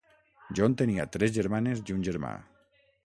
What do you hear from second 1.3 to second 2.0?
germanes i